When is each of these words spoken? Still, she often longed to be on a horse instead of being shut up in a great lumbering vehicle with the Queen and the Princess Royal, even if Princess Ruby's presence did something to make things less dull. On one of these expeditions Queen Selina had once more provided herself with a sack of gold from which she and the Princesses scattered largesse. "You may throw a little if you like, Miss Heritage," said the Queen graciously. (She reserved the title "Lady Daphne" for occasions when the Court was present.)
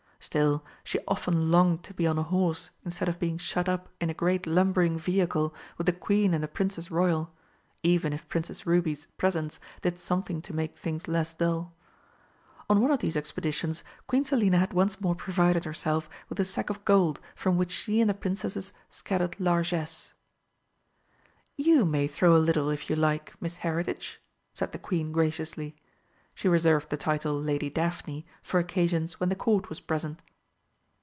Still, 0.23 0.63
she 0.83 0.99
often 1.07 1.49
longed 1.49 1.81
to 1.83 1.95
be 1.95 2.05
on 2.05 2.19
a 2.19 2.21
horse 2.21 2.69
instead 2.85 3.09
of 3.09 3.17
being 3.17 3.39
shut 3.39 3.67
up 3.67 3.89
in 3.99 4.11
a 4.11 4.13
great 4.13 4.45
lumbering 4.45 4.95
vehicle 4.99 5.51
with 5.79 5.87
the 5.87 5.93
Queen 5.93 6.31
and 6.35 6.43
the 6.43 6.47
Princess 6.47 6.91
Royal, 6.91 7.33
even 7.81 8.13
if 8.13 8.29
Princess 8.29 8.67
Ruby's 8.67 9.07
presence 9.17 9.59
did 9.81 9.97
something 9.97 10.39
to 10.43 10.53
make 10.53 10.77
things 10.77 11.07
less 11.07 11.33
dull. 11.33 11.73
On 12.69 12.79
one 12.81 12.91
of 12.91 12.99
these 12.99 13.17
expeditions 13.17 13.83
Queen 14.05 14.23
Selina 14.23 14.59
had 14.59 14.73
once 14.73 15.01
more 15.01 15.15
provided 15.15 15.65
herself 15.65 16.07
with 16.29 16.39
a 16.39 16.45
sack 16.45 16.69
of 16.69 16.85
gold 16.85 17.19
from 17.35 17.57
which 17.57 17.71
she 17.71 17.99
and 17.99 18.07
the 18.07 18.13
Princesses 18.13 18.73
scattered 18.91 19.39
largesse. 19.39 20.13
"You 21.57 21.83
may 21.83 22.07
throw 22.07 22.35
a 22.37 22.37
little 22.37 22.69
if 22.69 22.91
you 22.91 22.95
like, 22.95 23.33
Miss 23.41 23.55
Heritage," 23.65 24.21
said 24.53 24.71
the 24.71 24.77
Queen 24.77 25.11
graciously. 25.11 25.77
(She 26.33 26.47
reserved 26.47 26.89
the 26.89 26.97
title 26.97 27.39
"Lady 27.39 27.69
Daphne" 27.69 28.25
for 28.41 28.57
occasions 28.59 29.19
when 29.19 29.27
the 29.27 29.35
Court 29.35 29.67
was 29.69 29.81
present.) 29.81 30.21